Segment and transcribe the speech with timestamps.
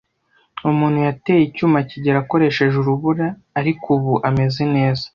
[0.69, 3.27] Umuntu yateye icyuma kigeli akoresheje urubura,
[3.59, 5.05] ariko ubu ameze neza.